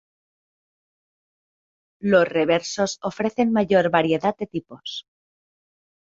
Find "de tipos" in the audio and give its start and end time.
4.35-5.05